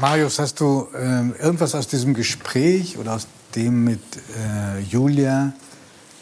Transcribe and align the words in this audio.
Marius, 0.00 0.38
hast 0.38 0.60
du 0.60 0.88
äh, 0.94 1.42
irgendwas 1.44 1.74
aus 1.74 1.86
diesem 1.86 2.14
Gespräch 2.14 2.96
oder 2.96 3.16
aus 3.16 3.26
dem 3.54 3.84
mit 3.84 4.00
äh, 4.16 4.80
Julia 4.88 5.52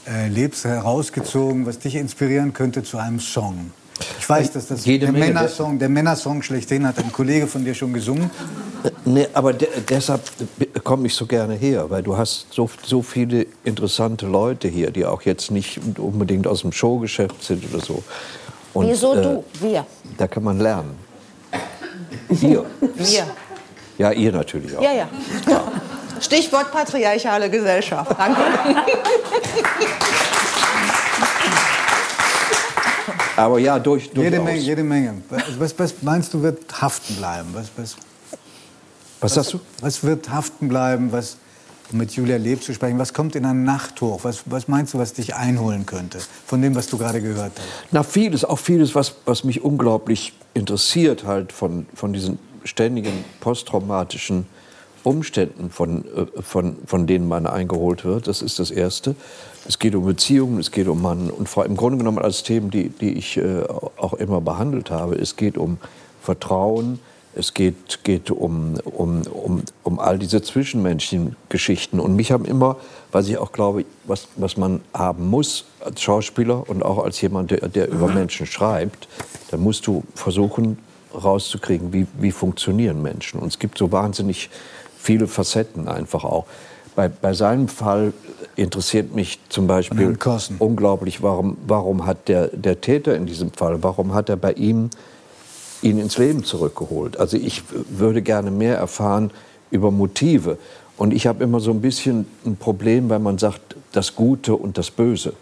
äh, 0.05 0.27
Lebs 0.27 0.65
herausgezogen, 0.65 1.65
was 1.65 1.79
dich 1.79 1.95
inspirieren 1.95 2.53
könnte 2.53 2.83
zu 2.83 2.99
einem 2.99 3.21
Song? 3.21 3.71
Ich 4.19 4.29
weiß, 4.29 4.51
dass 4.53 4.67
das 4.67 4.85
Jede 4.85 5.07
der 5.07 5.13
Menge. 5.13 5.27
Männersong, 5.27 5.79
der 5.79 5.89
Männersong 5.89 6.43
schlechthin 6.43 6.87
hat 6.89 6.99
ein 6.99 7.13
Kollege 7.13 7.47
von 7.47 7.65
dir 7.65 7.75
schon 7.75 7.93
gesungen. 7.93 8.31
Nee, 9.05 9.29
aber 9.33 9.53
de 9.53 9.69
deshalb 9.89 10.23
komme 10.83 11.07
ich 11.07 11.15
so 11.15 11.27
gerne 11.27 11.55
her, 11.55 11.89
weil 11.89 12.03
du 12.03 12.17
hast 12.17 12.47
so, 12.51 12.69
so 12.85 13.03
viele 13.03 13.47
interessante 13.63 14.27
Leute 14.27 14.67
hier, 14.67 14.91
die 14.91 15.05
auch 15.05 15.23
jetzt 15.23 15.53
nicht 15.53 15.81
unbedingt 15.99 16.49
aus 16.49 16.63
dem 16.63 16.73
Showgeschäft 16.73 17.45
sind 17.45 17.63
oder 17.73 17.85
so. 17.85 18.03
Und, 18.75 18.89
Wieso 18.89 19.15
äh, 19.15 19.23
du? 19.23 19.45
Wir. 19.61 19.87
Da 20.17 20.27
kann 20.27 20.43
man 20.43 20.59
lernen. 20.59 20.97
Ihr. 22.29 22.65
Wir. 22.97 23.27
Ja, 23.99 24.13
ihr 24.13 24.33
natürlich 24.33 24.77
auch. 24.77 24.83
Ja, 24.83 24.93
ja. 24.93 25.09
Stichwort 26.21 26.73
patriarchale 26.73 27.51
Gesellschaft. 27.51 28.13
Danke. 28.17 28.41
Aber 33.37 33.59
ja, 33.59 33.79
durch, 33.79 34.11
durchaus. 34.11 34.25
Jede 34.33 34.41
Menge, 34.41 34.59
jede 34.61 34.83
Menge. 34.83 35.23
Was, 35.59 35.79
was 35.79 35.95
meinst 36.03 36.35
du, 36.35 36.43
wird 36.43 36.81
haften 36.81 37.15
bleiben? 37.17 37.49
Was, 37.53 37.71
was, 37.77 37.97
Was 39.21 39.35
sagst 39.35 39.53
du? 39.53 39.61
was 39.81 40.03
wird 40.03 40.29
haften 40.31 40.69
bleiben, 40.69 41.13
was, 41.13 41.37
um 41.93 41.99
mit 41.99 42.11
Julia 42.13 42.37
Leb 42.37 42.63
zu 42.65 42.75
sprechen, 42.75 42.99
was 42.99 43.15
kommt 43.15 43.37
in 43.37 43.45
ein 43.45 43.63
Nachthoch? 43.63 44.25
Was, 44.25 44.43
was 44.47 44.67
meinst 44.67 44.95
du, 44.95 44.99
was 44.99 45.13
dich 45.13 45.37
einholen 45.37 45.87
könnte 45.87 46.19
von 46.47 46.61
dem, 46.63 46.75
was 46.75 46.89
du 46.89 46.99
gerade 46.99 47.23
gehört 47.23 47.53
hast? 47.57 47.69
Na, 47.93 48.03
vieles, 48.03 48.45
auch 48.45 48.59
vieles, 48.59 48.97
was, 48.97 49.15
was 49.25 49.45
mich 49.45 49.63
unglaublich 49.63 50.33
interessiert, 50.55 51.25
halt 51.25 51.53
von, 51.53 51.87
von 51.95 52.13
diesen 52.13 52.41
ständigen 52.69 53.25
posttraumatischen 53.41 54.47
Umständen, 55.03 55.71
von, 55.71 56.05
äh, 56.05 56.43
von, 56.43 56.77
von 56.87 57.07
denen 57.07 57.29
man 57.29 57.47
eingeholt 57.47 58.05
wird. 58.05 58.27
Das 58.27 58.43
ist 58.43 58.59
das 58.59 58.71
Erste. 58.71 59.15
Es 59.67 59.79
geht 59.79 59.95
um 59.95 60.05
Beziehungen, 60.05 60.59
es 60.59 60.71
geht 60.71 60.89
um 60.89 61.03
Mann 61.03 61.31
und 61.31 61.49
Frau. 61.49 61.63
Im 61.63 61.77
Grunde 61.77 61.99
genommen 61.99 62.19
als 62.19 62.43
Themen, 62.43 62.71
die, 62.71 62.89
die 62.89 63.13
ich 63.13 63.37
äh, 63.37 63.63
auch 63.97 64.15
immer 64.15 64.41
behandelt 64.41 64.91
habe. 64.91 65.15
Es 65.15 65.37
geht 65.37 65.57
um 65.57 65.79
Vertrauen, 66.23 67.01
es 67.35 67.55
geht, 67.55 68.03
geht 68.03 68.31
um, 68.31 68.75
um, 68.85 69.23
um, 69.23 69.63
um 69.85 69.99
all 70.01 70.19
diese 70.19 70.43
zwischenmenschlichen 70.43 71.37
Geschichten. 71.49 72.01
Und 72.01 72.17
mich 72.17 72.33
haben 72.33 72.45
immer, 72.45 72.77
was 73.13 73.29
ich 73.29 73.39
auch 73.39 73.53
glaube, 73.53 73.85
was, 74.05 74.29
was 74.37 74.57
man 74.57 74.81
haben 74.93 75.29
muss 75.29 75.65
als 75.81 76.03
Schauspieler 76.03 76.69
und 76.69 76.83
auch 76.83 77.05
als 77.05 77.21
jemand, 77.21 77.51
der, 77.51 77.69
der 77.69 77.89
über 77.89 78.09
Menschen 78.09 78.47
schreibt, 78.47 79.09
da 79.51 79.57
musst 79.57 79.87
du 79.87 80.03
versuchen 80.15 80.79
rauszukriegen, 81.15 81.93
wie, 81.93 82.07
wie 82.19 82.33
funktionieren 82.33 83.03
Menschen. 83.03 83.41
Und 83.41 83.49
es 83.49 83.59
gibt 83.59 83.79
so 83.79 83.93
wahnsinnig 83.93 84.51
viele 84.99 85.27
Facetten 85.27 85.89
einfach 85.89 86.25
auch. 86.25 86.47
Bei, 86.97 87.09
bei 87.09 87.33
seinem 87.33 87.69
Fall 87.69 88.13
interessiert 88.57 89.15
mich 89.15 89.39
zum 89.49 89.67
Beispiel 89.67 90.17
unglaublich, 90.59 91.23
warum, 91.23 91.57
warum 91.67 92.07
hat 92.07 92.29
der, 92.29 92.49
der 92.49 92.81
Täter 92.81 93.15
in 93.15 93.27
diesem 93.27 93.53
Fall, 93.53 93.83
warum 93.83 94.15
hat 94.15 94.29
er 94.29 94.37
bei 94.37 94.53
ihm 94.53 94.91
ihn 95.81 95.99
ins 95.99 96.19
Leben 96.19 96.43
zurückgeholt. 96.45 97.19
Also 97.19 97.37
ich 97.37 97.63
würde 97.89 98.23
gerne 98.23 98.51
mehr 98.51 98.77
erfahren 98.77 99.31
über 99.71 99.91
Motive. 99.91 100.59
Und 100.97 101.15
ich 101.15 101.27
habe 101.29 101.45
immer 101.45 101.61
so 101.61 101.71
ein 101.71 101.81
bisschen 101.81 102.27
ein 102.45 102.57
Problem, 102.57 103.09
weil 103.09 103.21
man 103.21 103.39
sagt, 103.39 103.77
das 103.93 104.17
Gute 104.17 104.57
und 104.57 104.77
das 104.77 104.91
Böse. 104.91 105.35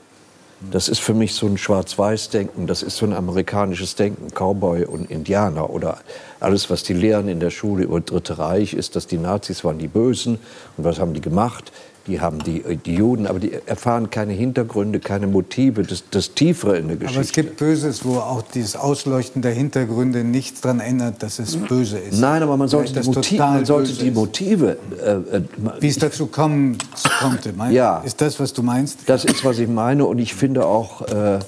Das 0.60 0.88
ist 0.88 1.00
für 1.00 1.12
mich 1.12 1.34
so 1.34 1.46
ein 1.46 1.58
Schwarz-Weiß-Denken, 1.58 2.66
das 2.66 2.82
ist 2.82 2.96
so 2.96 3.04
ein 3.04 3.12
amerikanisches 3.12 3.94
Denken, 3.94 4.30
Cowboy 4.30 4.86
und 4.86 5.10
Indianer 5.10 5.68
oder 5.68 5.98
alles, 6.40 6.70
was 6.70 6.82
die 6.82 6.94
lehren 6.94 7.28
in 7.28 7.40
der 7.40 7.50
Schule 7.50 7.84
über 7.84 8.00
Dritte 8.00 8.38
Reich, 8.38 8.72
ist, 8.72 8.96
dass 8.96 9.06
die 9.06 9.18
Nazis 9.18 9.64
waren 9.64 9.78
die 9.78 9.88
Bösen 9.88 10.38
und 10.78 10.84
was 10.84 10.98
haben 10.98 11.12
die 11.12 11.20
gemacht? 11.20 11.72
Die 12.06 12.20
haben 12.20 12.42
die, 12.44 12.62
die 12.84 12.94
Juden, 12.94 13.26
aber 13.26 13.40
die 13.40 13.52
erfahren 13.66 14.10
keine 14.10 14.32
Hintergründe, 14.32 15.00
keine 15.00 15.26
Motive, 15.26 15.82
das, 15.82 16.04
das 16.10 16.34
Tiefere 16.34 16.78
in 16.78 16.88
der 16.88 16.96
Geschichte. 16.96 17.18
Aber 17.18 17.24
es 17.24 17.32
gibt 17.32 17.56
Böses, 17.56 18.04
wo 18.04 18.18
auch 18.18 18.42
dieses 18.42 18.76
Ausleuchten 18.76 19.42
der 19.42 19.52
Hintergründe 19.52 20.22
nichts 20.22 20.60
daran 20.60 20.80
ändert, 20.80 21.22
dass 21.22 21.38
es 21.38 21.56
böse 21.56 21.98
ist. 21.98 22.20
Nein, 22.20 22.42
aber 22.42 22.56
man 22.56 22.68
sollte, 22.68 23.00
die, 23.00 23.10
total 23.10 23.54
man 23.54 23.64
sollte 23.64 23.92
die. 23.92 24.10
Motive. 24.10 24.78
Äh, 25.04 25.36
äh, 25.36 25.42
Wie 25.80 25.88
es 25.88 25.98
dazu 25.98 26.26
kommen 26.26 26.78
konnte. 27.20 27.52
Mein, 27.52 27.72
Ja. 27.72 27.98
Ist 27.98 28.20
das, 28.20 28.38
was 28.38 28.52
du 28.52 28.62
meinst? 28.62 29.00
Das 29.06 29.24
ist, 29.24 29.44
was 29.44 29.58
ich 29.58 29.68
meine. 29.68 30.04
Und 30.04 30.18
ich 30.18 30.34
finde 30.34 30.64
auch, 30.66 31.02
äh, 31.02 31.40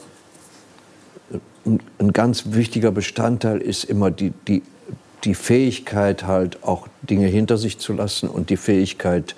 ein, 1.65 1.81
ein 1.99 2.13
ganz 2.13 2.45
wichtiger 2.47 2.91
Bestandteil 2.91 3.61
ist 3.61 3.85
immer 3.85 4.11
die, 4.11 4.33
die, 4.49 4.63
die 5.25 5.35
Fähigkeit, 5.35 6.27
halt 6.27 6.63
auch 6.63 6.89
Dinge 7.03 7.27
hinter 7.27 7.59
sich 7.59 7.79
zu 7.79 7.93
lassen 7.93 8.29
und 8.29 8.51
die 8.51 8.57
Fähigkeit 8.57 9.35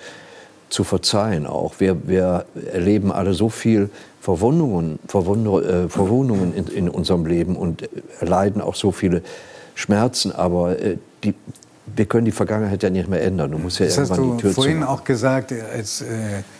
zu 0.71 0.83
verzeihen 0.83 1.45
auch. 1.45 1.75
Wir, 1.79 2.07
wir 2.07 2.45
erleben 2.73 3.11
alle 3.11 3.33
so 3.33 3.49
viel 3.49 3.89
Verwundungen, 4.21 4.99
Verwunder, 5.07 5.83
äh, 5.85 5.89
Verwundungen 5.89 6.53
in, 6.55 6.67
in 6.67 6.89
unserem 6.89 7.25
Leben 7.25 7.55
und 7.55 7.87
erleiden 8.19 8.61
auch 8.61 8.75
so 8.75 8.91
viele 8.91 9.21
Schmerzen. 9.75 10.31
Aber 10.31 10.79
äh, 10.79 10.97
die, 11.23 11.33
wir 11.95 12.05
können 12.05 12.25
die 12.25 12.31
Vergangenheit 12.31 12.81
ja 12.83 12.89
nicht 12.89 13.09
mehr 13.09 13.21
ändern. 13.21 13.51
Du 13.51 13.57
musst 13.57 13.79
ja 13.79 13.85
Das 13.85 13.97
hast 13.97 14.11
irgendwann 14.11 14.29
du 14.29 14.35
die 14.37 14.41
Tür 14.43 14.51
vorhin 14.53 14.73
zumachen. 14.75 14.93
auch 14.95 15.03
gesagt, 15.03 15.53
als 15.73 16.01
äh, 16.01 16.05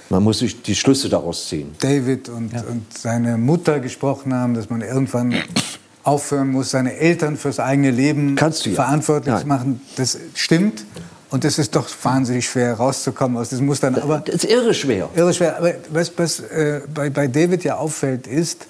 Man 0.09 0.23
muss 0.23 0.39
sich 0.39 0.61
die 0.61 0.75
Schlüsse 0.75 1.07
daraus 1.07 1.47
ziehen. 1.47 1.73
David 1.79 2.29
und, 2.29 2.53
und 2.69 2.97
seine 2.97 3.37
Mutter 3.37 3.79
gesprochen 3.79 4.33
haben, 4.33 4.55
dass 4.55 4.69
man 4.69 4.81
irgendwann 4.81 5.35
aufhören 6.03 6.49
muss, 6.51 6.71
seine 6.71 6.97
Eltern 6.97 7.37
fürs 7.37 7.59
eigene 7.59 7.91
Leben 7.91 8.35
Kannst 8.35 8.65
du 8.65 8.71
ja. 8.71 8.75
verantwortlich 8.75 9.33
Nein. 9.33 9.41
zu 9.41 9.47
machen. 9.47 9.81
Das 9.95 10.17
stimmt. 10.33 10.83
Und 11.31 11.45
es 11.45 11.57
ist 11.57 11.75
doch 11.75 11.87
wahnsinnig 12.03 12.45
schwer, 12.47 12.73
rauszukommen 12.75 13.37
aus 13.37 13.49
diesen 13.49 13.65
Mustern. 13.65 13.95
Aber 13.95 14.19
Das 14.19 14.35
ist 14.35 14.45
irre 14.45 14.73
schwer. 14.73 15.09
irre 15.15 15.33
schwer. 15.33 15.57
Aber 15.57 15.73
was, 15.89 16.11
was 16.17 16.39
äh, 16.41 16.81
bei, 16.93 17.09
bei 17.09 17.27
David 17.27 17.63
ja 17.63 17.77
auffällt, 17.77 18.27
ist, 18.27 18.67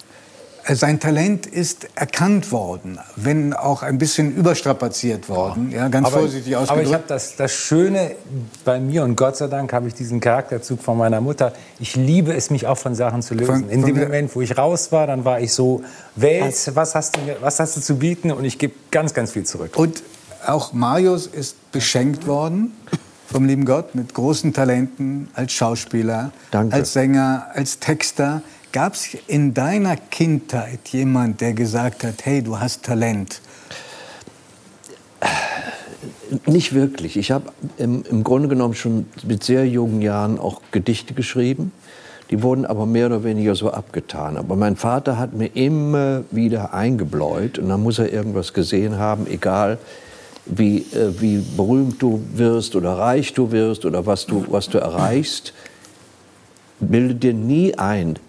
äh, 0.66 0.76
sein 0.76 1.00
Talent 1.00 1.48
ist 1.48 1.88
erkannt 1.96 2.52
worden, 2.52 3.00
wenn 3.16 3.54
auch 3.56 3.82
ein 3.82 3.98
bisschen 3.98 4.36
überstrapaziert 4.36 5.28
worden. 5.28 5.72
Ja, 5.72 5.88
ganz 5.88 6.10
vorsichtig 6.10 6.54
aber 6.56 6.62
ausgedrückt. 6.66 6.88
ich 6.88 6.94
habe 6.94 7.04
das, 7.08 7.36
das 7.36 7.52
Schöne 7.52 8.12
bei 8.64 8.80
mir 8.80 9.04
und 9.06 9.16
Gott 9.16 9.38
sei 9.38 9.48
Dank 9.48 9.74
habe 9.74 9.88
ich 9.88 9.96
diesen 9.96 10.20
Charakterzug 10.20 10.84
von 10.84 11.00
meiner 11.00 11.20
Mutter. 11.20 11.54
Ich 11.80 11.96
liebe 11.96 12.32
es, 12.36 12.52
mich 12.52 12.68
auch 12.68 12.78
von 12.78 12.94
Sachen 12.94 13.24
zu 13.24 13.34
lösen. 13.34 13.62
Von- 13.62 13.70
In 13.72 13.84
dem 13.84 13.98
Moment, 14.00 14.36
wo 14.36 14.42
ich 14.42 14.56
raus 14.56 14.92
war, 14.92 15.08
dann 15.08 15.26
war 15.26 15.42
ich 15.42 15.52
so, 15.52 15.82
Welt, 16.16 16.54
was 16.76 16.94
hast 16.94 17.16
du, 17.18 17.22
mir- 17.22 17.38
was 17.42 17.60
hast 17.60 17.76
du 17.78 17.82
zu 17.82 17.96
bieten? 17.96 18.30
Und 18.32 18.46
ich 18.46 18.60
gebe 18.60 18.76
ganz, 18.92 19.16
ganz 19.16 19.32
viel 19.32 19.46
zurück. 19.48 19.76
Und 19.78 20.04
auch 20.48 20.74
Marius 20.74 21.28
ist 21.28 21.72
beschenkt 21.72 22.28
worden 22.28 22.74
vom 23.32 23.46
lieben 23.46 23.66
Gott 23.66 23.96
mit 23.96 24.14
großen 24.14 24.54
Talenten 24.54 25.30
als 25.34 25.54
Schauspieler, 25.54 26.32
Danke. 26.52 26.76
als 26.76 26.94
Sänger, 26.94 27.48
als 27.54 27.80
Texter. 27.80 28.42
Gab 28.74 28.94
es 28.94 29.18
in 29.28 29.54
deiner 29.54 29.96
Kindheit 29.96 30.90
jemand, 30.90 31.42
der 31.42 31.54
gesagt 31.54 32.04
hat, 32.04 32.26
hey, 32.26 32.42
du 32.42 32.60
hast 32.60 32.84
Talent? 32.84 33.42
Nicht 36.46 36.74
wirklich. 36.74 37.18
Ich 37.18 37.32
habe 37.32 37.52
im, 37.78 38.04
im 38.10 38.24
Grunde 38.24 38.48
genommen 38.48 38.74
schon 38.74 39.06
mit 39.24 39.44
sehr 39.44 39.68
jungen 39.68 40.02
Jahren 40.02 40.40
auch 40.40 40.62
Gedichte 40.72 41.14
geschrieben. 41.14 41.72
Die 42.30 42.42
wurden 42.42 42.66
aber 42.66 42.86
mehr 42.86 43.08
oder 43.08 43.26
weniger 43.26 43.56
so 43.56 43.72
abgetan. 43.72 44.38
Aber 44.38 44.56
mein 44.56 44.78
Vater 44.78 45.18
hat 45.18 45.34
mir 45.34 45.48
immer 45.54 46.24
wieder 46.32 46.74
eingebläut 46.74 47.60
und 47.60 47.68
dann 47.68 47.84
muss 47.84 48.00
er 48.00 48.12
irgendwas 48.12 48.54
gesehen 48.54 48.98
haben, 48.98 49.28
egal 49.28 49.78
wie, 50.52 50.80
äh, 50.94 51.20
wie 51.20 51.38
berühmt 51.38 52.02
du 52.02 52.22
wirst 52.34 52.76
oder 52.76 52.98
reich 52.98 53.34
du 53.34 53.52
wirst 53.52 53.86
oder 53.86 54.06
was 54.06 54.26
du, 54.26 54.46
was 54.50 54.70
du 54.70 54.78
erreichst. 54.78 55.54
Bilde 56.80 57.16
dir 57.16 57.34
nie 57.34 57.76
ein, 57.76 58.20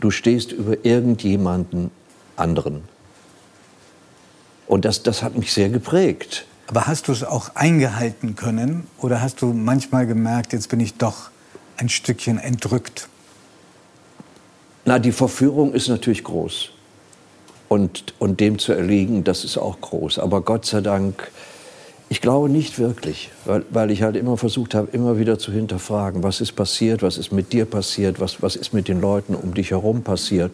du 0.00 0.10
stehst 0.10 0.52
über 0.52 0.84
irgendjemanden 0.84 1.90
anderen. 2.36 2.82
Und 4.66 4.84
das, 4.84 5.02
das 5.02 5.22
hat 5.22 5.36
mich 5.36 5.52
sehr 5.52 5.68
geprägt. 5.68 6.46
Aber 6.66 6.86
hast 6.86 7.08
du 7.08 7.12
es 7.12 7.22
auch 7.22 7.54
eingehalten 7.54 8.36
können? 8.36 8.86
Oder 8.98 9.20
hast 9.20 9.42
du 9.42 9.52
manchmal 9.52 10.06
gemerkt, 10.06 10.52
jetzt 10.52 10.68
bin 10.68 10.80
ich 10.80 10.94
doch 10.94 11.30
ein 11.76 11.88
Stückchen 11.88 12.38
entrückt? 12.38 13.08
Na, 14.84 14.98
die 14.98 15.12
Verführung 15.12 15.72
ist 15.72 15.88
natürlich 15.88 16.24
groß. 16.24 16.70
Und, 17.68 18.14
und 18.18 18.40
dem 18.40 18.58
zu 18.58 18.72
erliegen, 18.72 19.24
das 19.24 19.44
ist 19.44 19.56
auch 19.56 19.80
groß. 19.80 20.18
Aber 20.18 20.42
Gott 20.42 20.66
sei 20.66 20.80
Dank, 20.80 21.30
ich 22.08 22.20
glaube 22.20 22.48
nicht 22.48 22.78
wirklich, 22.78 23.30
weil, 23.44 23.64
weil 23.70 23.90
ich 23.90 24.02
halt 24.02 24.16
immer 24.16 24.36
versucht 24.36 24.74
habe, 24.74 24.88
immer 24.92 25.18
wieder 25.18 25.38
zu 25.38 25.52
hinterfragen, 25.52 26.22
was 26.22 26.40
ist 26.40 26.52
passiert, 26.52 27.02
was 27.02 27.18
ist 27.18 27.32
mit 27.32 27.52
dir 27.52 27.64
passiert, 27.64 28.20
was, 28.20 28.42
was 28.42 28.56
ist 28.56 28.72
mit 28.72 28.88
den 28.88 29.00
Leuten 29.00 29.34
um 29.34 29.54
dich 29.54 29.70
herum 29.70 30.02
passiert. 30.02 30.52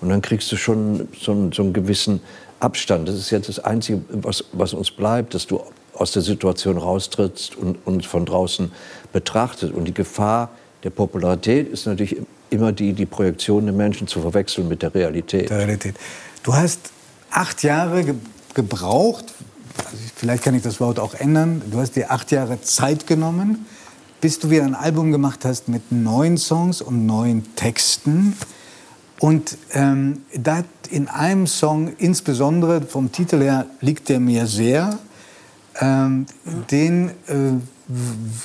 Und 0.00 0.10
dann 0.10 0.22
kriegst 0.22 0.50
du 0.52 0.56
schon 0.56 1.08
so 1.18 1.32
einen, 1.32 1.52
so 1.52 1.62
einen 1.62 1.72
gewissen 1.72 2.20
Abstand. 2.60 3.08
Das 3.08 3.16
ist 3.16 3.30
jetzt 3.30 3.48
das 3.48 3.58
Einzige, 3.58 4.02
was, 4.10 4.44
was 4.52 4.74
uns 4.74 4.90
bleibt, 4.90 5.34
dass 5.34 5.46
du 5.46 5.60
aus 5.94 6.12
der 6.12 6.22
Situation 6.22 6.78
raustrittst 6.78 7.56
und 7.56 7.78
uns 7.86 8.06
von 8.06 8.24
draußen 8.24 8.70
betrachtet. 9.12 9.72
Und 9.74 9.86
die 9.86 9.94
Gefahr 9.94 10.50
der 10.84 10.90
Popularität 10.90 11.68
ist 11.68 11.86
natürlich 11.86 12.16
immer 12.50 12.72
die, 12.72 12.92
die 12.92 13.06
Projektion 13.06 13.64
der 13.64 13.74
Menschen 13.74 14.06
zu 14.06 14.20
verwechseln 14.20 14.68
mit 14.68 14.82
der 14.82 14.94
Realität. 14.94 15.50
Der 15.50 15.58
Realität. 15.58 15.94
Du 16.42 16.54
hast 16.54 16.92
acht 17.30 17.62
Jahre 17.62 18.04
ge 18.04 18.14
gebraucht, 18.52 19.26
vielleicht 20.14 20.42
kann 20.42 20.54
ich 20.54 20.62
das 20.62 20.80
Wort 20.80 20.98
auch 20.98 21.14
ändern, 21.14 21.62
du 21.70 21.78
hast 21.78 21.96
dir 21.96 22.10
acht 22.10 22.30
Jahre 22.30 22.60
Zeit 22.60 23.06
genommen, 23.06 23.66
bis 24.20 24.38
du 24.38 24.50
wieder 24.50 24.64
ein 24.64 24.74
Album 24.74 25.12
gemacht 25.12 25.44
hast 25.44 25.68
mit 25.68 25.90
neuen 25.90 26.36
Songs 26.36 26.82
und 26.82 27.06
neuen 27.06 27.54
Texten. 27.56 28.36
Und 29.18 29.56
ähm, 29.72 30.22
da 30.34 30.64
in 30.90 31.08
einem 31.08 31.46
Song, 31.46 31.92
insbesondere 31.98 32.82
vom 32.82 33.12
Titel 33.12 33.40
her, 33.40 33.66
liegt 33.80 34.08
der 34.08 34.20
mir 34.20 34.46
sehr. 34.46 34.98
Ähm, 35.80 36.26
den 36.70 37.10
äh, 37.26 37.52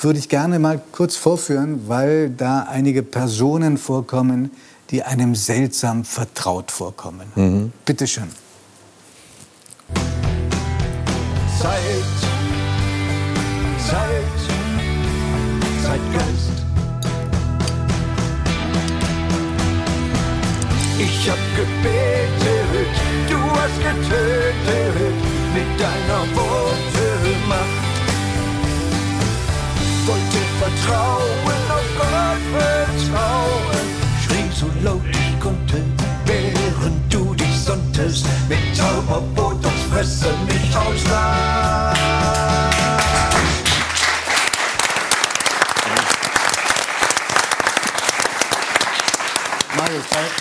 würde 0.01 0.19
ich 0.19 0.30
gerne 0.30 0.59
mal 0.59 0.81
kurz 0.92 1.15
vorführen, 1.15 1.88
weil 1.88 2.30
da 2.30 2.62
einige 2.63 3.03
Personen 3.03 3.77
vorkommen, 3.77 4.51
die 4.92 5.03
einem 5.03 5.36
seltsam 5.36 6.03
vertraut 6.03 6.71
vorkommen. 6.71 7.27
Mhm. 7.36 7.71
Bitte 7.86 8.07
schön. 8.07 8.30
Zeit, 11.66 12.16
Zeit, 13.90 14.40
Zeitgeist. 15.84 16.58
Ich 21.00 21.30
hab 21.30 21.42
gebetet, 21.60 22.96
du 23.30 23.40
hast 23.58 23.78
getötet 23.90 25.18
mit 25.56 25.70
deiner 25.82 26.24
Wortemacht. 26.36 27.84
Wollte 30.06 30.42
vertrauen, 30.62 31.62
auf 31.78 31.90
Gott 31.98 32.44
vertrauen, 32.54 33.65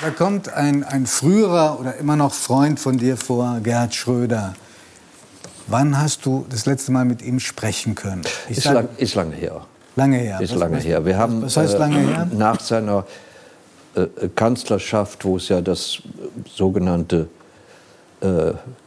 da, 0.05 0.11
kommt 0.11 0.53
ein, 0.53 0.85
ein 0.85 1.07
früherer 1.07 1.79
oder 1.81 1.97
immer 1.97 2.17
noch 2.17 2.33
Freund 2.33 2.79
von 2.79 2.99
dir 2.99 3.17
vor, 3.17 3.61
Gerhard 3.63 3.95
Schröder. 3.95 4.55
Wann 5.67 5.99
hast 5.99 6.27
du 6.27 6.45
das 6.51 6.67
letzte 6.67 6.93
Mal 6.93 7.05
mit 7.05 7.23
ihm 7.23 7.41
sprechen 7.41 7.95
können? 7.95 8.23
Ist, 8.49 8.63
sag, 8.63 8.75
lang, 8.75 8.89
ist 8.99 9.15
lange 9.15 9.35
her. 9.35 9.67
Lange 9.97 10.19
her. 10.19 10.41
Ist 10.41 10.53
was, 10.53 10.59
lange 10.59 10.77
was, 10.77 10.85
her. 10.85 11.07
Wir 11.07 11.17
haben 11.17 11.43
was 11.43 11.57
heißt 11.57 11.79
lange 11.79 12.03
äh, 12.03 12.07
her? 12.07 12.29
nach 12.33 12.61
seiner 12.61 13.07
äh, 13.95 14.07
Kanzlerschaft, 14.35 15.25
wo 15.25 15.37
es 15.37 15.49
ja 15.49 15.61
das 15.61 16.03
sogenannte 16.55 17.17
äh, 17.17 17.44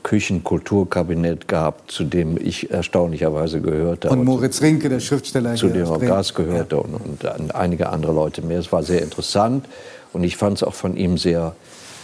Küchenkulturkabinett 0.04 1.48
gab, 1.48 1.92
zu 1.92 2.04
dem 2.04 2.38
ich 2.38 2.72
erstaunlicherweise 2.72 3.62
gehörte. 3.62 4.10
Und 4.10 4.24
Moritz 4.24 4.62
Rinke, 4.62 4.90
der 4.90 5.00
Schriftsteller. 5.00 5.56
Zu 5.56 5.70
dem 5.70 5.86
auch 5.86 6.00
Gas 6.00 6.34
gehörte 6.34 6.76
ja. 6.78 6.82
und, 6.82 7.24
und, 7.24 7.56
einige 7.56 7.90
andere 7.90 8.14
Leute 8.14 8.42
mehr. 8.42 8.60
Es 8.60 8.72
war 8.72 8.84
sehr 8.84 9.02
interessant 9.02 9.66
und 10.14 10.24
ich 10.24 10.38
fand 10.38 10.58
es 10.58 10.64
auch 10.64 10.74
von 10.74 10.98
ihm 10.98 11.18
sehr, 11.18 11.56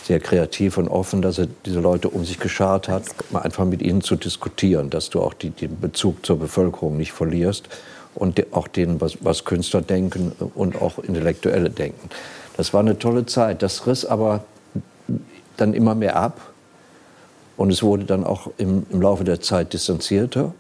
sehr 0.04 0.20
kreativ 0.20 0.78
und 0.78 0.90
offen, 0.90 1.22
dass 1.22 1.40
er 1.40 1.48
diese 1.66 1.80
Leute 1.80 2.10
um 2.10 2.26
sich 2.26 2.40
geschart 2.40 2.88
hat, 2.88 3.06
einfach 3.34 3.66
mit 3.66 3.82
ihnen 3.82 4.02
zu 4.02 4.16
diskutieren, 4.16 4.90
dass 4.90 5.10
du 5.10 5.22
auch 5.22 5.34
die, 5.34 5.50
den 5.50 5.80
Bezug 5.80 6.26
zur 6.26 6.38
Bevölkerung 6.38 6.98
nicht 6.98 7.14
verlierst 7.14 7.70
und 8.14 8.46
auch 8.54 8.68
denen, 8.68 9.02
was, 9.02 9.18
was 9.22 9.44
Künstler 9.44 9.82
denken 9.82 10.34
und 10.54 10.80
auch 10.80 11.00
Intellektuelle 11.00 11.70
denken. 11.70 12.10
Das 12.58 12.74
war 12.74 12.82
eine 12.82 13.00
tolle 13.00 13.26
Zeit. 13.26 13.64
Das 13.64 13.88
riss 13.88 14.06
aber 14.06 14.44
dann 15.58 15.74
immer 15.74 15.96
mehr 15.96 16.16
ab 16.16 16.53
und 17.64 17.72
es 17.72 17.82
wurde 17.82 18.04
dann 18.04 18.26
auch 18.26 18.50
im, 18.58 18.86
im 18.90 19.02
Laufe 19.02 19.24
der 19.24 19.40
Zeit 19.40 19.72
distanzierter. 19.72 20.54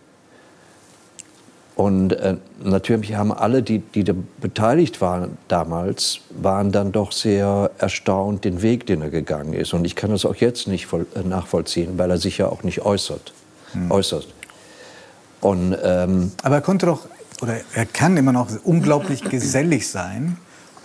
Und 1.75 2.13
äh, 2.13 2.37
natürlich 2.63 3.15
haben 3.15 3.33
alle, 3.33 3.61
die, 3.61 3.79
die 3.79 4.05
da 4.05 4.13
beteiligt 4.39 5.01
waren 5.01 5.37
damals, 5.49 6.21
waren 6.29 6.71
dann 6.71 6.93
doch 6.93 7.11
sehr 7.11 7.71
erstaunt, 7.77 8.45
den 8.45 8.61
Weg, 8.61 8.85
den 8.85 9.01
er 9.01 9.09
gegangen 9.09 9.51
ist. 9.51 9.73
Und 9.73 9.83
ich 9.83 9.97
kann 9.97 10.11
das 10.11 10.23
auch 10.23 10.35
jetzt 10.35 10.69
nicht 10.69 10.85
voll, 10.85 11.05
äh, 11.13 11.27
nachvollziehen, 11.27 11.97
weil 11.97 12.09
er 12.09 12.19
sich 12.19 12.37
ja 12.37 12.47
auch 12.47 12.63
nicht 12.63 12.85
äußert. 12.85 13.33
Hm. 13.73 13.91
äußert. 13.91 14.27
Und, 15.41 15.75
ähm, 15.83 16.31
Aber 16.41 16.55
er 16.55 16.61
konnte 16.61 16.85
doch, 16.85 17.01
oder 17.41 17.57
er 17.73 17.85
kann 17.85 18.15
immer 18.15 18.31
noch 18.31 18.47
unglaublich 18.63 19.25
gesellig 19.25 19.89
sein 19.89 20.37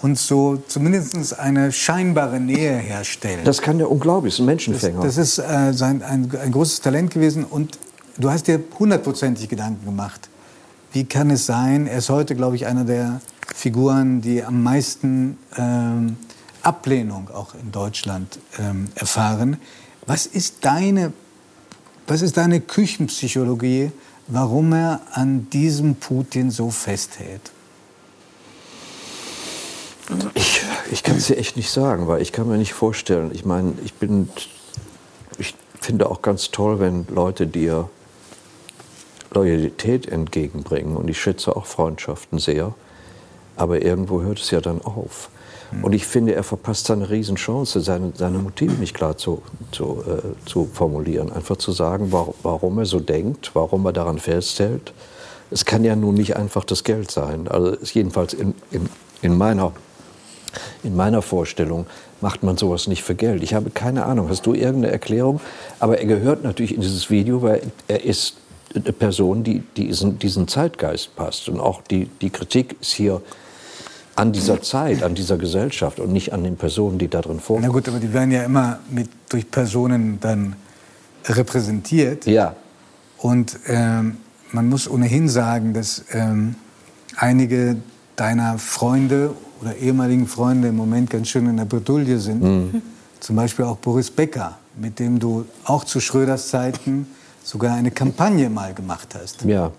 und 0.02 0.18
so 0.18 0.62
zumindest 0.68 1.38
eine 1.38 1.72
scheinbare 1.72 2.40
Nähe 2.40 2.76
herstellen. 2.76 3.40
Das 3.44 3.60
kann 3.60 3.78
der 3.78 3.90
unglaublich, 3.90 4.34
ist 4.34 4.40
ein 4.40 4.46
Menschenfänger. 4.46 5.02
Das, 5.02 5.16
das 5.16 5.28
ist 5.28 5.38
äh, 5.38 5.72
sein, 5.72 6.02
ein, 6.02 6.30
ein 6.40 6.52
großes 6.52 6.80
Talent 6.80 7.12
gewesen 7.12 7.44
und 7.44 7.78
du 8.16 8.30
hast 8.30 8.46
dir 8.46 8.60
hundertprozentig 8.78 9.48
Gedanken 9.48 9.84
gemacht. 9.84 10.28
Wie 10.92 11.04
kann 11.04 11.30
es 11.30 11.46
sein, 11.46 11.86
er 11.86 11.98
ist 11.98 12.10
heute, 12.10 12.34
glaube 12.34 12.56
ich, 12.56 12.66
einer 12.66 12.84
der 12.84 13.20
Figuren, 13.54 14.20
die 14.20 14.44
am 14.44 14.62
meisten 14.62 15.38
ähm, 15.56 16.16
Ablehnung 16.62 17.30
auch 17.30 17.54
in 17.54 17.72
Deutschland 17.72 18.38
ähm, 18.58 18.88
erfahren. 18.94 19.58
Was 20.06 20.26
ist 20.26 20.64
deine, 20.64 21.12
was 22.06 22.22
ist 22.22 22.36
deine 22.36 22.60
Küchenpsychologie, 22.60 23.90
warum 24.26 24.72
er 24.72 25.00
an 25.12 25.48
diesem 25.50 25.96
Putin 25.96 26.50
so 26.50 26.70
festhält? 26.70 27.52
Ich, 30.34 30.62
ich 30.90 31.02
kann 31.02 31.16
es 31.16 31.26
dir 31.26 31.36
echt 31.36 31.56
nicht 31.56 31.70
sagen, 31.70 32.08
weil 32.08 32.22
ich 32.22 32.32
kann 32.32 32.48
mir 32.48 32.56
nicht 32.56 32.72
vorstellen. 32.72 33.30
Ich 33.34 33.44
meine, 33.44 33.74
ich 33.84 33.94
bin, 33.94 34.28
ich 35.38 35.54
finde 35.80 36.10
auch 36.10 36.22
ganz 36.22 36.50
toll, 36.50 36.80
wenn 36.80 37.06
Leute 37.08 37.46
dir 37.46 37.90
Loyalität 39.30 40.08
entgegenbringen 40.08 40.96
und 40.96 41.08
ich 41.08 41.20
schätze 41.20 41.54
auch 41.54 41.66
Freundschaften 41.66 42.38
sehr. 42.38 42.74
Aber 43.56 43.82
irgendwo 43.82 44.22
hört 44.22 44.38
es 44.38 44.50
ja 44.50 44.60
dann 44.60 44.80
auf. 44.80 45.30
Mhm. 45.72 45.84
Und 45.84 45.92
ich 45.92 46.06
finde, 46.06 46.34
er 46.34 46.44
verpasst 46.44 46.86
seine 46.86 47.10
Riesenchance, 47.10 47.80
seine, 47.80 48.12
seine 48.14 48.38
Motive 48.38 48.74
nicht 48.74 48.94
klar 48.94 49.18
zu, 49.18 49.42
zu, 49.72 50.02
äh, 50.06 50.48
zu 50.48 50.68
formulieren. 50.72 51.32
Einfach 51.32 51.56
zu 51.56 51.72
sagen, 51.72 52.12
warum, 52.12 52.34
warum 52.42 52.78
er 52.78 52.86
so 52.86 53.00
denkt, 53.00 53.50
warum 53.54 53.84
er 53.86 53.92
daran 53.92 54.18
festhält. 54.18 54.92
Es 55.50 55.64
kann 55.64 55.84
ja 55.84 55.96
nun 55.96 56.14
nicht 56.14 56.36
einfach 56.36 56.64
das 56.64 56.84
Geld 56.84 57.10
sein. 57.10 57.48
Also 57.48 57.76
jedenfalls 57.82 58.32
in, 58.32 58.54
in, 58.70 58.88
in 59.22 59.36
meiner 59.36 59.72
in 60.82 60.96
meiner 60.96 61.22
Vorstellung 61.22 61.86
macht 62.20 62.42
man 62.42 62.56
sowas 62.56 62.86
nicht 62.88 63.02
für 63.02 63.14
Geld. 63.14 63.42
Ich 63.42 63.54
habe 63.54 63.70
keine 63.70 64.04
Ahnung. 64.04 64.28
Hast 64.28 64.46
du 64.46 64.54
irgendeine 64.54 64.92
Erklärung? 64.92 65.40
Aber 65.78 65.98
er 65.98 66.06
gehört 66.06 66.42
natürlich 66.42 66.74
in 66.74 66.80
dieses 66.80 67.10
Video, 67.10 67.42
weil 67.42 67.62
er 67.86 68.04
ist 68.04 68.36
eine 68.74 68.92
Person, 68.92 69.44
die, 69.44 69.62
die 69.76 69.86
diesen, 69.86 70.18
diesen 70.18 70.48
Zeitgeist 70.48 71.14
passt. 71.16 71.48
Und 71.48 71.60
auch 71.60 71.82
die, 71.82 72.06
die 72.20 72.30
Kritik 72.30 72.76
ist 72.80 72.92
hier 72.92 73.22
an 74.16 74.32
dieser 74.32 74.60
Zeit, 74.62 75.02
an 75.04 75.14
dieser 75.14 75.38
Gesellschaft 75.38 76.00
und 76.00 76.12
nicht 76.12 76.32
an 76.32 76.42
den 76.42 76.56
Personen, 76.56 76.98
die 76.98 77.08
da 77.08 77.20
drin 77.20 77.38
vorkommen. 77.38 77.68
Na 77.68 77.72
gut, 77.72 77.88
aber 77.88 78.00
die 78.00 78.12
werden 78.12 78.32
ja 78.32 78.42
immer 78.42 78.80
mit, 78.90 79.08
durch 79.28 79.48
Personen 79.48 80.18
dann 80.20 80.56
repräsentiert. 81.24 82.26
Ja. 82.26 82.56
Und 83.18 83.58
ähm, 83.66 84.16
man 84.50 84.68
muss 84.68 84.90
ohnehin 84.90 85.28
sagen, 85.28 85.72
dass 85.72 86.04
ähm, 86.12 86.56
einige 87.16 87.76
deiner 88.16 88.58
Freunde 88.58 89.34
oder 89.60 89.76
ehemaligen 89.76 90.26
Freunde 90.26 90.68
im 90.68 90.76
Moment 90.76 91.10
ganz 91.10 91.28
schön 91.28 91.46
in 91.46 91.56
der 91.56 91.64
Bredouille 91.64 92.18
sind. 92.18 92.42
Mhm. 92.42 92.82
Zum 93.20 93.36
Beispiel 93.36 93.64
auch 93.64 93.76
Boris 93.76 94.10
Becker, 94.10 94.58
mit 94.76 94.98
dem 94.98 95.18
du 95.18 95.44
auch 95.64 95.84
zu 95.84 96.00
Schröders 96.00 96.48
Zeiten 96.48 97.06
sogar 97.42 97.74
eine 97.74 97.90
Kampagne 97.90 98.48
mal 98.50 98.74
gemacht 98.74 99.14
hast. 99.20 99.42
Ja. 99.42 99.72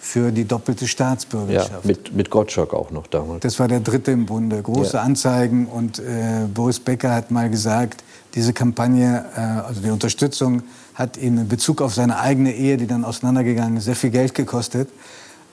Für 0.00 0.30
die 0.30 0.44
doppelte 0.44 0.86
Staatsbürgerschaft. 0.86 1.70
Ja, 1.70 1.80
mit, 1.82 2.14
mit 2.14 2.28
Gottschalk 2.28 2.74
auch 2.74 2.90
noch 2.90 3.06
damals. 3.06 3.40
Das 3.40 3.58
war 3.58 3.68
der 3.68 3.80
dritte 3.80 4.10
im 4.10 4.26
Bunde. 4.26 4.60
Große 4.60 4.98
ja. 4.98 5.02
Anzeigen. 5.02 5.66
Und 5.66 5.98
äh, 5.98 6.46
Boris 6.52 6.78
Becker 6.78 7.14
hat 7.14 7.30
mal 7.30 7.48
gesagt, 7.48 8.04
diese 8.34 8.52
Kampagne, 8.52 9.24
äh, 9.34 9.40
also 9.40 9.80
die 9.80 9.90
Unterstützung, 9.90 10.62
hat 10.94 11.16
ihm 11.16 11.38
in 11.38 11.48
Bezug 11.48 11.80
auf 11.80 11.94
seine 11.94 12.20
eigene 12.20 12.54
Ehe, 12.54 12.76
die 12.76 12.86
dann 12.86 13.02
auseinandergegangen 13.04 13.78
ist, 13.78 13.84
sehr 13.84 13.96
viel 13.96 14.10
Geld 14.10 14.34
gekostet. 14.34 14.90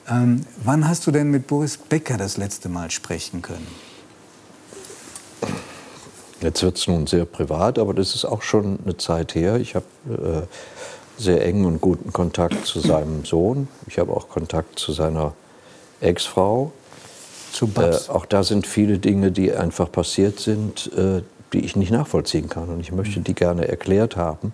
Ähm, 0.08 0.44
wann 0.62 0.88
hast 0.88 1.06
du 1.06 1.10
denn 1.10 1.30
mit 1.30 1.46
Boris 1.46 1.76
Becker 1.76 2.16
das 2.16 2.36
letzte 2.36 2.68
Mal 2.68 2.90
sprechen 2.90 3.42
können? 3.42 3.66
Jetzt 6.40 6.62
wird 6.62 6.76
es 6.76 6.88
nun 6.88 7.06
sehr 7.06 7.24
privat, 7.24 7.78
aber 7.78 7.94
das 7.94 8.16
ist 8.16 8.24
auch 8.24 8.42
schon 8.42 8.80
eine 8.84 8.96
Zeit 8.96 9.36
her. 9.36 9.56
Ich 9.56 9.76
habe 9.76 9.86
äh, 10.08 11.22
sehr 11.22 11.44
engen 11.46 11.66
und 11.66 11.80
guten 11.80 12.12
Kontakt 12.12 12.66
zu 12.66 12.80
seinem 12.80 13.24
Sohn. 13.24 13.68
Ich 13.86 13.98
habe 13.98 14.12
auch 14.12 14.28
Kontakt 14.28 14.78
zu 14.78 14.92
seiner 14.92 15.34
Ex-Frau. 16.00 16.72
Zu 17.52 17.68
Babs. 17.68 18.08
Äh, 18.08 18.10
auch 18.10 18.26
da 18.26 18.42
sind 18.42 18.66
viele 18.66 18.98
Dinge, 18.98 19.30
die 19.30 19.52
einfach 19.52 19.90
passiert 19.92 20.40
sind, 20.40 20.90
äh, 20.96 21.22
die 21.52 21.60
ich 21.60 21.76
nicht 21.76 21.92
nachvollziehen 21.92 22.48
kann. 22.48 22.68
Und 22.70 22.80
ich 22.80 22.90
möchte 22.90 23.20
die 23.20 23.34
gerne 23.34 23.68
erklärt 23.68 24.16
haben, 24.16 24.52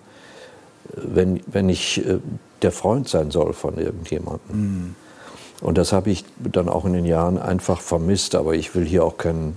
wenn, 0.95 1.41
wenn 1.47 1.71
ich 1.71 2.05
äh, 2.05 2.19
der 2.61 2.73
Freund 2.73 3.09
sein 3.09 3.31
soll 3.31 3.55
von 3.55 3.79
irgendjemandem. 3.79 4.57
Mhm. 4.57 4.95
Und 5.61 5.77
das 5.79 5.93
habe 5.93 6.11
ich 6.11 6.25
dann 6.39 6.69
auch 6.69 6.85
in 6.85 6.93
den 6.93 7.05
Jahren 7.05 7.39
einfach 7.39 7.81
vermisst. 7.81 8.35
Aber 8.35 8.55
ich 8.55 8.75
will 8.75 8.85
hier 8.85 9.05
auch 9.05 9.17
keinen, 9.19 9.57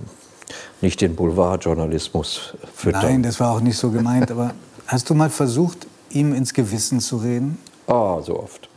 nicht 0.80 1.00
den 1.00 1.14
Boulevardjournalismus 1.14 2.54
füttern. 2.74 3.02
Nein, 3.02 3.22
das 3.22 3.38
war 3.40 3.52
auch 3.52 3.60
nicht 3.60 3.78
so 3.78 3.90
gemeint. 3.90 4.30
aber 4.30 4.52
hast 4.86 5.08
du 5.10 5.14
mal 5.14 5.30
versucht, 5.30 5.86
ihm 6.10 6.34
ins 6.34 6.52
Gewissen 6.54 7.00
zu 7.00 7.18
reden? 7.18 7.58
Oh, 7.86 8.20
so 8.20 8.38
oft. 8.40 8.68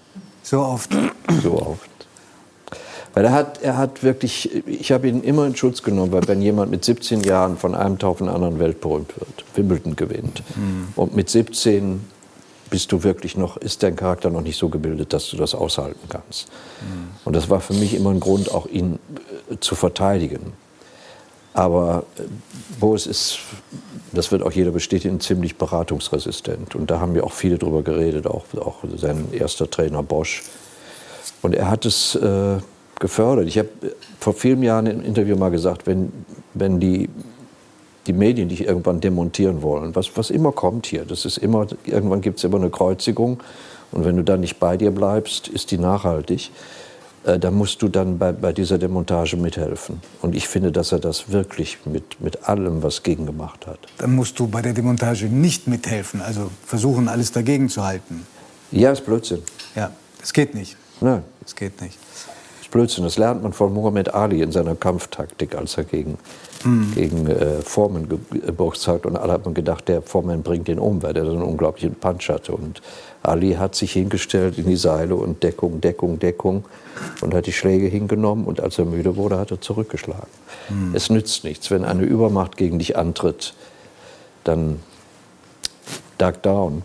So 0.44 0.60
oft. 0.62 0.96
So 1.42 1.54
oft. 1.60 1.90
Weil 3.16 3.26
er 3.26 3.32
hat, 3.32 3.62
er 3.62 3.78
hat 3.78 4.04
wirklich, 4.04 4.68
ich 4.68 4.92
habe 4.92 5.08
ihn 5.08 5.22
immer 5.24 5.48
in 5.48 5.56
Schutz 5.56 5.82
genommen, 5.82 6.12
weil 6.12 6.28
wenn 6.28 6.42
jemand 6.42 6.70
mit 6.70 6.84
17 6.84 7.22
Jahren 7.24 7.58
von 7.58 7.74
einem 7.74 7.98
Tag 7.98 8.10
auf 8.10 8.18
den 8.18 8.28
anderen 8.28 8.60
weltberühmt 8.60 9.18
wird, 9.18 9.46
Wimbledon 9.56 9.96
gewinnt, 9.96 10.44
Mhm. 10.56 10.90
und 10.98 11.16
mit 11.16 11.30
17 11.30 12.02
bist 12.70 12.92
du 12.92 13.04
wirklich 13.04 13.38
noch, 13.38 13.58
ist 13.58 13.84
dein 13.84 13.96
Charakter 13.96 14.30
noch 14.30 14.42
nicht 14.42 14.58
so 14.58 14.70
gebildet, 14.70 15.14
dass 15.14 15.30
du 15.30 15.38
das 15.38 15.56
aushalten 15.56 16.08
kannst. 16.10 16.48
Mhm. 16.82 17.10
Und 17.24 17.36
das 17.36 17.50
war 17.50 17.62
für 17.62 17.74
mich 17.74 17.94
immer 17.94 18.12
ein 18.12 18.20
Grund, 18.20 18.52
auch 18.52 18.66
ihn 18.68 19.00
äh, 19.50 19.58
zu 19.60 19.76
verteidigen. 19.76 20.54
Aber 21.54 22.04
äh, 22.18 22.24
Boris 22.80 23.08
ist, 23.08 23.40
das 24.12 24.32
wird 24.32 24.44
auch 24.44 24.52
jeder 24.52 24.72
bestätigen, 24.72 25.20
ziemlich 25.20 25.58
beratungsresistent. 25.58 26.76
Und 26.76 26.92
da 26.92 27.00
haben 27.00 27.16
wir 27.16 27.24
auch 27.24 27.32
viele 27.32 27.58
drüber 27.58 27.82
geredet, 27.82 28.28
auch, 28.28 28.46
auch 28.60 28.84
sein 28.98 29.30
erster 29.32 29.70
Trainer 29.70 30.04
Bosch. 30.04 30.44
Und 31.42 31.56
er 31.56 31.70
hat 31.70 31.86
es 31.86 32.16
äh, 32.16 32.58
gefördert. 33.00 33.48
Ich 33.48 33.58
habe 33.58 33.70
vor 34.20 34.34
vielen 34.34 34.64
Jahren 34.64 34.88
im 34.88 35.04
Interview 35.04 35.36
mal 35.36 35.50
gesagt, 35.50 35.88
wenn, 35.88 36.12
wenn 36.54 36.80
die, 36.80 37.10
die 38.08 38.14
Medien 38.14 38.50
dich 38.50 38.66
irgendwann 38.66 39.02
demontieren 39.02 39.62
wollen, 39.62 39.96
was, 39.96 40.16
was 40.16 40.30
immer 40.30 40.52
kommt 40.52 40.86
hier, 40.86 41.06
das 41.06 41.26
ist 41.26 41.38
immer, 41.38 41.68
irgendwann 41.86 42.22
gibt 42.22 42.38
es 42.38 42.44
immer 42.44 42.58
eine 42.58 42.70
Kreuzigung. 42.70 43.40
Und 43.92 44.04
wenn 44.04 44.18
du 44.18 44.24
dann 44.24 44.42
nicht 44.42 44.60
bei 44.60 44.78
dir 44.78 44.92
bleibst, 44.92 45.48
ist 45.48 45.72
die 45.72 45.78
nachhaltig. 45.78 46.52
Äh, 47.24 47.40
dann 47.40 47.54
musst 47.56 47.82
du 47.82 47.88
dann 47.88 48.18
bei, 48.18 48.32
bei 48.34 48.52
dieser 48.52 48.78
Demontage 48.78 49.38
mithelfen. 49.38 50.02
Und 50.22 50.36
ich 50.36 50.48
finde, 50.48 50.72
dass 50.72 50.92
er 50.92 51.00
das 51.00 51.32
wirklich 51.32 51.78
mit, 51.86 52.20
mit 52.20 52.48
allem, 52.50 52.84
was 52.84 53.04
gegen 53.04 53.26
gemacht 53.26 53.66
hat. 53.68 53.80
Dann 53.98 54.16
musst 54.16 54.38
du 54.40 54.48
bei 54.48 54.62
der 54.62 54.74
Demontage 54.74 55.26
nicht 55.28 55.68
mithelfen, 55.68 56.22
also 56.22 56.50
versuchen, 56.66 57.08
alles 57.08 57.32
dagegen 57.32 57.70
zu 57.70 57.86
halten. 57.86 58.26
Ja, 58.72 58.92
ist 58.92 59.06
Blödsinn. 59.06 59.42
Ja, 59.76 59.92
das 60.20 60.34
geht 60.34 60.54
nicht. 60.56 60.76
Nein, 61.02 61.24
Das 61.42 61.56
geht 61.56 61.82
nicht. 61.82 61.98
ist 62.62 62.72
Blödsinn. 62.72 63.04
Das 63.04 63.18
lernt 63.18 63.44
man 63.44 63.54
von 63.54 63.74
Muhammad 63.74 64.14
Ali 64.14 64.42
in 64.42 64.52
seiner 64.52 64.76
Kampftaktik, 64.76 65.56
als 65.56 65.78
er 65.78 65.84
gegen, 65.86 66.18
gegen 66.96 67.28
äh, 67.28 67.62
Foreman 67.62 68.10
ge- 68.10 68.40
geboxt 68.46 68.88
hat. 68.88 69.06
Und 69.06 69.16
alle 69.18 69.34
haben 69.34 69.54
gedacht, 69.54 69.88
der 69.88 70.02
Foreman 70.02 70.42
bringt 70.42 70.68
ihn 70.68 70.80
um, 70.80 71.04
weil 71.04 71.14
der 71.14 71.26
so 71.26 71.32
einen 71.32 71.44
unglaublichen 71.44 71.94
Punch 71.96 72.30
hatte. 72.30 72.54
Und 72.54 72.82
Ali 73.22 73.54
hat 73.54 73.76
sich 73.76 73.94
hingestellt 73.94 74.58
in 74.58 74.66
die 74.66 74.76
Seile 74.76 75.16
und 75.16 75.44
Deckung, 75.44 75.80
Deckung, 75.82 76.20
Deckung 76.20 76.66
und 77.22 77.34
hat 77.34 77.46
die 77.46 77.54
Schläge 77.54 77.88
hingenommen. 77.88 78.46
Und 78.46 78.62
als 78.62 78.80
er 78.80 78.86
müde 78.86 79.16
wurde, 79.16 79.38
hat 79.38 79.52
er 79.52 79.62
zurückgeschlagen. 79.62 80.28
Es 80.94 81.10
nützt 81.10 81.44
nichts. 81.44 81.70
Wenn 81.70 81.86
eine 81.86 82.04
Übermacht 82.04 82.58
gegen 82.58 82.80
dich 82.80 82.98
antritt, 82.98 83.54
dann 84.44 84.80
duck 86.18 86.42
down. 86.42 86.82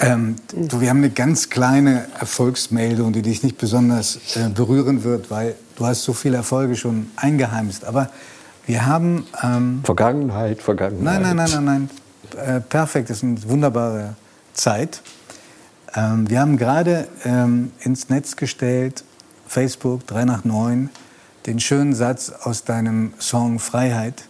Ähm, 0.00 0.36
du, 0.54 0.80
wir 0.80 0.90
haben 0.90 0.98
eine 0.98 1.10
ganz 1.10 1.50
kleine 1.50 2.06
Erfolgsmeldung, 2.18 3.12
die 3.12 3.22
dich 3.22 3.42
nicht 3.42 3.58
besonders 3.58 4.36
äh, 4.36 4.48
berühren 4.48 5.04
wird, 5.04 5.30
weil 5.30 5.54
du 5.76 5.86
hast 5.86 6.02
so 6.04 6.12
viele 6.12 6.36
Erfolge 6.36 6.76
schon 6.76 7.10
eingeheimst. 7.16 7.84
Aber 7.84 8.10
wir 8.66 8.86
haben... 8.86 9.26
Ähm, 9.42 9.80
Vergangenheit, 9.84 10.62
Vergangenheit. 10.62 11.02
nein, 11.20 11.22
nein, 11.22 11.36
nein, 11.36 11.64
nein, 11.64 11.64
nein. 11.64 11.90
Äh, 12.56 12.60
perfekt, 12.60 13.10
das 13.10 13.18
ist 13.18 13.24
eine 13.24 13.42
wunderbare 13.48 14.14
Zeit. 14.54 15.02
Ähm, 15.94 16.28
wir 16.30 16.40
haben 16.40 16.56
gerade 16.56 17.08
ähm, 17.24 17.72
ins 17.80 18.08
Netz 18.08 18.36
gestellt, 18.36 19.04
Facebook 19.46 20.06
3 20.06 20.24
nach 20.24 20.44
9, 20.44 20.88
den 21.46 21.60
schönen 21.60 21.94
Satz 21.94 22.30
aus 22.30 22.64
deinem 22.64 23.12
Song 23.18 23.58
Freiheit. 23.58 24.24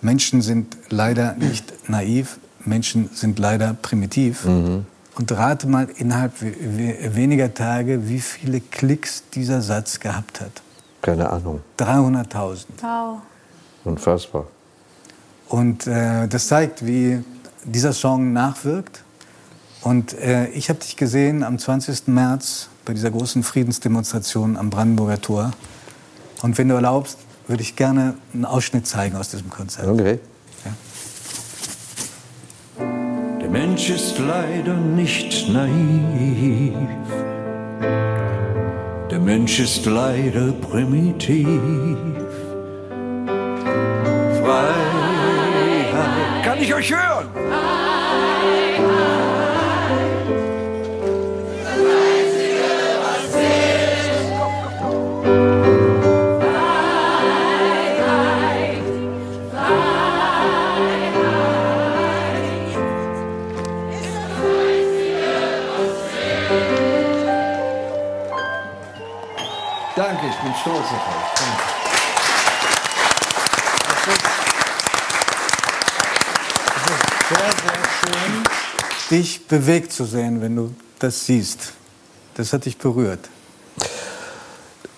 Menschen 0.00 0.40
sind 0.42 0.76
leider 0.88 1.34
nicht 1.34 1.88
naiv, 1.88 2.38
Menschen 2.64 3.10
sind 3.12 3.38
leider 3.38 3.74
primitiv. 3.74 4.44
Und 4.46 5.30
rate 5.32 5.66
mal 5.68 5.88
innerhalb 5.98 6.40
we- 6.40 6.54
we- 6.58 7.14
weniger 7.14 7.52
Tage, 7.52 8.08
wie 8.08 8.20
viele 8.20 8.60
Klicks 8.60 9.24
dieser 9.34 9.60
Satz 9.60 10.00
gehabt 10.00 10.40
hat. 10.40 10.62
Keine 11.02 11.28
Ahnung. 11.28 11.60
300.000. 11.78 12.64
Wow. 12.80 13.18
Unfassbar. 13.84 14.46
Und 15.48 15.86
äh, 15.86 16.28
das 16.28 16.48
zeigt, 16.48 16.86
wie 16.86 17.22
dieser 17.64 17.92
Song 17.92 18.32
nachwirkt. 18.32 19.02
Und 19.82 20.14
äh, 20.14 20.48
ich 20.48 20.68
habe 20.68 20.78
dich 20.78 20.96
gesehen 20.96 21.42
am 21.42 21.58
20. 21.58 22.08
März 22.08 22.68
bei 22.84 22.94
dieser 22.94 23.10
großen 23.10 23.42
Friedensdemonstration 23.42 24.56
am 24.56 24.70
Brandenburger 24.70 25.20
Tor. 25.20 25.50
Und 26.42 26.58
wenn 26.58 26.68
du 26.68 26.74
erlaubst, 26.74 27.18
würde 27.46 27.62
ich 27.62 27.76
gerne 27.76 28.14
einen 28.32 28.44
Ausschnitt 28.44 28.86
zeigen 28.86 29.16
aus 29.16 29.30
diesem 29.30 29.50
Konzert. 29.50 29.88
Okay. 29.88 30.18
Der 32.78 33.48
Mensch 33.50 33.90
ist 33.90 34.18
leider 34.18 34.74
nicht 34.74 35.48
naiv. 35.48 36.72
Der 39.10 39.18
Mensch 39.18 39.60
ist 39.60 39.84
leider 39.84 40.52
primitiv. 40.52 42.21
Euch 46.82 46.92
hören? 46.92 47.28
Danke, 69.94 70.26
ich 70.26 70.36
bin 70.36 70.54
stolz 70.56 70.78
auf 70.78 70.92
euch. 70.92 71.32
Danke. 71.36 71.82
Sehr, 77.32 77.38
sehr 77.38 77.82
schön, 78.04 78.42
dich 79.10 79.46
bewegt 79.46 79.92
zu 79.92 80.04
sehen, 80.04 80.40
wenn 80.40 80.56
du 80.56 80.74
das 80.98 81.26
siehst. 81.26 81.72
Das 82.34 82.52
hat 82.52 82.64
dich 82.64 82.78
berührt. 82.78 83.28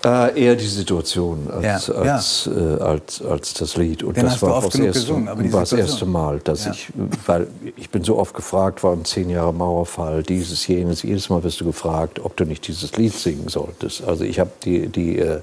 Äh, 0.05 0.39
eher 0.39 0.55
die 0.55 0.67
Situation 0.67 1.51
als, 1.51 1.87
Ja, 1.87 1.95
als, 1.95 2.47
Äh, 2.47 2.83
als, 2.83 3.23
als 3.23 3.55
das 3.55 3.77
Lied. 3.77 4.03
Und 4.03 4.19
Den 4.19 4.27
das 4.27 4.43
war 4.43 4.61
das 4.61 4.75
erste, 4.75 5.01
gesungen, 5.01 5.53
war 5.53 5.61
das 5.61 5.73
erste 5.73 6.05
Mal, 6.05 6.41
dass 6.41 6.67
Ja. 6.67 6.73
ich, 6.73 6.89
weil 7.27 7.49
ich 7.77 7.89
bin 7.89 8.05
so 8.05 8.19
oft 8.19 8.35
gefragt 8.35 8.83
worden, 8.83 9.07
zehn 9.07 9.31
Jahre 9.31 9.55
Mauerfall, 9.55 10.23
dieses, 10.23 10.67
jenes, 10.67 11.03
jedes 11.03 11.31
Mal 11.31 11.43
wirst 11.43 11.61
du 11.63 11.65
gefragt, 11.65 12.21
ob 12.23 12.37
du 12.37 12.45
nicht 12.45 12.69
dieses 12.69 12.95
Lied 12.99 13.15
singen 13.15 13.49
solltest. 13.49 14.05
Also 14.05 14.25
ich 14.25 14.39
habe 14.39 14.51
die, 14.65 14.89
die 14.89 15.19
äh, 15.19 15.41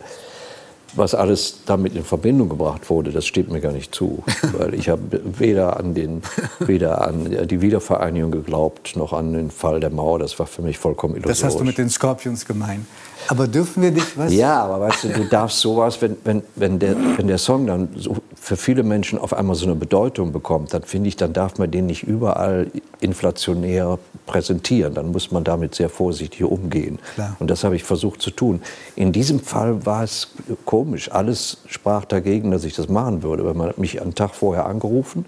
was 0.93 1.15
alles 1.15 1.62
damit 1.65 1.95
in 1.95 2.03
Verbindung 2.03 2.50
gebracht 2.50 2.89
wurde, 2.89 3.12
das 3.12 3.25
steht 3.25 3.51
mir 3.51 3.62
gar 3.62 3.71
nicht 3.71 3.93
zu. 3.93 4.24
Weil 4.57 4.74
ich 4.74 4.89
habe 4.89 5.01
weder 5.24 5.77
an, 5.77 5.93
den, 5.93 6.21
weder 6.60 7.07
an 7.07 7.48
die 7.48 7.62
Wiedervereinigung 7.62 8.31
geglaubt, 8.31 8.95
noch 8.95 9.13
an 9.13 9.33
den 9.33 9.51
Fall 9.51 9.79
der 9.79 9.89
Mauer. 9.89 10.19
Das 10.19 10.38
war 10.39 10.48
für 10.48 10.62
mich 10.62 10.77
vollkommen 10.77 11.15
illusorisch. 11.15 11.39
Das 11.39 11.45
hast 11.45 11.60
du 11.60 11.63
mit 11.63 11.77
den 11.77 11.89
Scorpions 11.89 12.45
gemein. 12.45 12.86
Aber 13.27 13.48
dürfen 13.48 13.83
wir 13.83 13.91
dich 13.91 14.17
was? 14.17 14.33
Ja, 14.33 14.63
aber 14.63 14.79
weißt 14.81 15.03
du, 15.03 15.10
du 15.10 15.25
darfst 15.25 15.60
sowas, 15.60 16.01
wenn, 16.01 16.17
wenn, 16.24 16.43
wenn, 16.55 16.79
der, 16.79 16.95
wenn 17.17 17.27
der 17.27 17.38
Song 17.38 17.67
dann 17.67 17.89
so 17.95 18.17
für 18.36 18.57
viele 18.57 18.83
Menschen 18.83 19.19
auf 19.19 19.33
einmal 19.33 19.55
so 19.55 19.65
eine 19.65 19.75
Bedeutung 19.75 20.31
bekommt, 20.31 20.74
dann 20.74 20.83
finde 20.83 21.10
ich, 21.10 21.15
dann 21.15 21.31
darf 21.33 21.57
man 21.57 21.69
den 21.69 21.86
nicht 21.86 22.03
überall 22.03 22.67
inflationär 23.01 24.00
präsentieren. 24.25 24.93
Dann 24.93 25.12
muss 25.12 25.31
man 25.31 25.43
damit 25.43 25.75
sehr 25.75 25.89
vorsichtig 25.89 26.43
umgehen. 26.43 27.00
Klar. 27.15 27.36
Und 27.39 27.50
das 27.51 27.63
habe 27.63 27.75
ich 27.75 27.84
versucht 27.84 28.22
zu 28.22 28.31
tun. 28.31 28.62
In 28.96 29.12
diesem 29.12 29.39
Fall 29.41 29.86
war 29.86 30.03
es 30.03 30.29
komisch. 30.65 31.12
Alles 31.12 31.58
sprach 31.67 32.05
dagegen, 32.05 32.51
dass 32.51 32.63
ich 32.63 32.74
das 32.75 32.88
machen 32.88 33.24
würde. 33.24 33.46
Weil 33.46 33.55
man 33.55 33.70
hat 33.70 33.77
mich 33.77 34.01
einen 34.01 34.15
Tag 34.15 34.34
vorher 34.36 34.65
angerufen, 34.65 35.25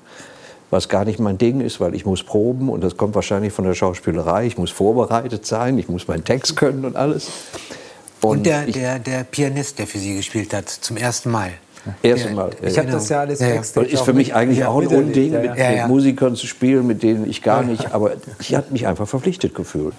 was 0.69 0.87
gar 0.89 1.05
nicht 1.05 1.19
mein 1.19 1.37
Ding 1.37 1.61
ist, 1.61 1.79
weil 1.79 1.93
ich 1.93 2.05
muss 2.05 2.23
proben 2.23 2.69
und 2.69 2.83
das 2.83 2.97
kommt 2.97 3.13
wahrscheinlich 3.15 3.53
von 3.53 3.65
der 3.65 3.73
Schauspielerei. 3.75 4.45
Ich 4.47 4.57
muss 4.57 4.71
vorbereitet 4.71 5.45
sein, 5.45 5.77
ich 5.77 5.87
muss 5.89 6.07
meinen 6.07 6.23
Text 6.23 6.55
können 6.55 6.85
und 6.85 6.95
alles. 6.95 7.29
Und, 8.21 8.45
der, 8.45 8.67
ich- 8.67 8.73
der, 8.73 8.99
der 8.99 9.23
Pianist, 9.25 9.77
der 9.79 9.85
für 9.87 9.99
Sie 9.99 10.15
gespielt 10.15 10.53
hat, 10.53 10.69
zum 10.69 10.95
ersten 10.97 11.29
Mal. 11.29 11.51
Erste 12.01 12.27
Der- 12.27 12.35
Mal. 12.35 12.49
Ich 12.61 12.77
habe 12.79 12.89
das 12.91 13.09
ja 13.09 13.19
alles 13.21 13.39
Ja, 13.39 13.47
ja. 13.49 13.61
Und 13.75 13.87
ist 13.91 14.01
für 14.03 14.13
mich 14.13 14.27
mit- 14.27 14.35
eigentlich 14.35 14.59
ja, 14.59 14.69
auch 14.69 14.81
ein 14.81 14.87
Unding, 14.87 15.33
ja, 15.33 15.39
mit, 15.39 15.49
ja. 15.49 15.55
Ja, 15.55 15.69
mit 15.69 15.77
ja. 15.79 15.87
Musikern 15.87 16.35
zu 16.35 16.47
spielen, 16.47 16.87
mit 16.87 17.03
denen 17.03 17.29
ich 17.29 17.41
gar 17.41 17.63
nicht, 17.63 17.93
aber 17.93 18.11
ich 18.39 18.55
habe 18.55 18.67
mich 18.71 18.87
einfach 18.87 19.07
verpflichtet 19.07 19.53
gefühlt. 19.53 19.93